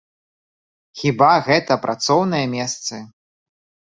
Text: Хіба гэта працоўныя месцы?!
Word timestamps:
Хіба 1.01 1.27
гэта 1.49 1.77
працоўныя 1.85 2.45
месцы?! 2.55 2.95